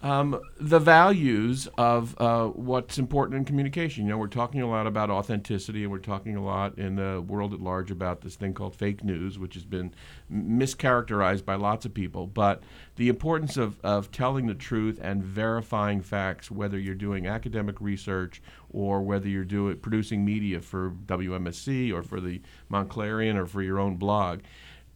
Um, 0.00 0.40
the 0.60 0.78
values 0.78 1.66
of 1.76 2.14
uh, 2.20 2.46
what's 2.46 2.98
important 2.98 3.36
in 3.36 3.44
communication. 3.44 4.04
You 4.04 4.10
know, 4.10 4.18
we're 4.18 4.28
talking 4.28 4.62
a 4.62 4.68
lot 4.68 4.86
about 4.86 5.10
authenticity, 5.10 5.82
and 5.82 5.90
we're 5.90 5.98
talking 5.98 6.36
a 6.36 6.42
lot 6.42 6.78
in 6.78 6.94
the 6.94 7.20
world 7.20 7.52
at 7.52 7.60
large 7.60 7.90
about 7.90 8.20
this 8.20 8.36
thing 8.36 8.54
called 8.54 8.76
fake 8.76 9.02
news, 9.02 9.40
which 9.40 9.54
has 9.54 9.64
been 9.64 9.92
mischaracterized 10.32 11.44
by 11.44 11.56
lots 11.56 11.84
of 11.84 11.94
people. 11.94 12.28
But 12.28 12.62
the 12.94 13.08
importance 13.08 13.56
of, 13.56 13.80
of 13.82 14.12
telling 14.12 14.46
the 14.46 14.54
truth 14.54 15.00
and 15.02 15.20
verifying 15.24 16.00
facts, 16.00 16.48
whether 16.48 16.78
you're 16.78 16.94
doing 16.94 17.26
academic 17.26 17.80
research 17.80 18.40
or 18.70 19.02
whether 19.02 19.28
you're 19.28 19.44
doing 19.44 19.78
producing 19.78 20.24
media 20.24 20.60
for 20.60 20.92
WMSC 21.06 21.92
or 21.92 22.04
for 22.04 22.20
the 22.20 22.40
Montclarion 22.70 23.34
or 23.34 23.46
for 23.46 23.62
your 23.62 23.80
own 23.80 23.96
blog 23.96 24.40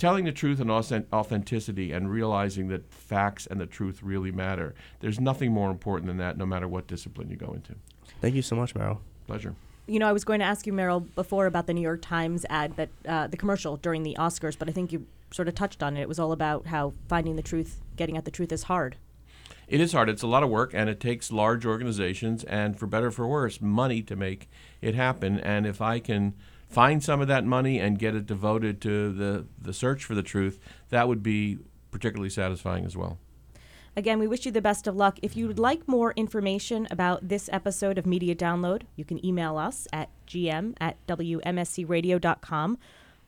telling 0.03 0.25
the 0.25 0.33
truth 0.33 0.59
and 0.59 0.69
authenticity 0.69 1.93
and 1.93 2.11
realizing 2.11 2.67
that 2.67 2.93
facts 2.93 3.47
and 3.47 3.61
the 3.61 3.67
truth 3.67 4.03
really 4.03 4.33
matter. 4.33 4.75
There's 4.99 5.21
nothing 5.21 5.53
more 5.53 5.71
important 5.71 6.09
than 6.09 6.17
that, 6.17 6.37
no 6.37 6.45
matter 6.45 6.67
what 6.67 6.89
discipline 6.89 7.31
you 7.31 7.37
go 7.37 7.53
into. 7.53 7.77
Thank 8.21 8.35
you 8.35 8.43
so 8.43 8.57
much, 8.57 8.75
Merrill. 8.75 9.01
Pleasure. 9.29 9.55
you 9.87 10.01
know, 10.01 10.09
I 10.09 10.13
was 10.13 10.25
going 10.25 10.41
to 10.41 10.45
ask 10.45 10.67
you, 10.67 10.73
Merrill, 10.73 10.99
before 10.99 11.47
about 11.47 11.69
the 11.69 11.73
New 11.73 11.83
York 11.83 12.03
Times 12.03 12.45
ad 12.51 12.75
that 12.75 12.89
uh, 13.07 13.29
the 13.29 13.37
commercial 13.37 13.77
during 13.77 14.03
the 14.03 14.17
Oscars, 14.19 14.59
but 14.59 14.69
I 14.69 14.73
think 14.73 14.91
you 14.91 15.07
sort 15.31 15.47
of 15.47 15.55
touched 15.55 15.85
on 15.85 15.97
it. 15.97 16.01
It 16.01 16.09
was 16.09 16.19
all 16.19 16.33
about 16.33 16.67
how 16.67 16.95
finding 17.07 17.37
the 17.37 17.43
truth, 17.43 17.81
getting 17.95 18.17
at 18.17 18.25
the 18.25 18.33
truth, 18.33 18.51
is 18.51 18.65
hard. 18.65 18.97
It 19.69 19.81
is 19.81 19.93
hard. 19.93 20.09
It's 20.09 20.23
a 20.23 20.27
lot 20.27 20.43
of 20.43 20.51
work, 20.51 20.73
and 20.75 20.91
it 20.91 20.99
takes 20.99 21.31
large 21.31 21.65
organizations 21.65 22.43
and, 22.43 22.77
for 22.77 22.89
better 22.89 23.07
or 23.07 23.13
for 23.13 23.29
worse, 23.29 23.61
money 23.61 24.03
to 24.03 24.17
make 24.17 24.51
it 24.81 24.97
happen. 24.97 25.39
And 25.39 25.65
if 25.65 25.81
I 25.81 26.01
can 26.01 26.35
find 26.73 27.03
some 27.03 27.21
of 27.21 27.29
that 27.29 27.45
money 27.45 27.79
and 27.79 27.99
get 27.99 28.15
it 28.15 28.27
devoted 28.27 28.81
to 28.83 29.13
the, 29.13 29.47
the 29.61 29.73
search 29.73 30.05
for 30.05 30.15
the 30.15 30.23
truth, 30.23 30.59
that 30.89 31.07
would 31.07 31.23
be 31.23 31.59
particularly 31.91 32.31
satisfying 32.31 32.85
as 32.85 32.97
well. 32.97 33.19
Again, 33.95 34.19
we 34.19 34.27
wish 34.27 34.47
you 34.47 34.53
the 34.53 34.63
best 34.63 34.87
of 34.87 34.97
luck. 34.97 35.19
If 35.21 35.37
you'd 35.37 35.59
like 35.59 35.87
more 35.87 36.13
information 36.17 36.89
about 36.91 37.29
this 37.29 37.51
episode 37.53 37.99
of 37.99 38.07
Media 38.07 38.35
Download, 38.35 38.83
you 38.97 39.05
can 39.05 39.25
email 39.25 39.59
us 39.59 39.87
at 39.93 40.09
gm 40.27 40.75
at 40.81 40.97
wmscradio.com 41.07 42.79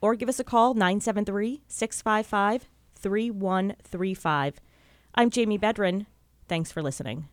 or 0.01 0.15
give 0.15 0.29
us 0.29 0.41
a 0.41 0.45
call 0.45 0.73
973 0.73 1.61
655 1.69 2.69
3135. 2.97 4.61
I'm 5.15 5.29
Jamie 5.29 5.59
Bedrin. 5.59 6.07
Thanks 6.49 6.73
for 6.73 6.83
listening. 6.83 7.29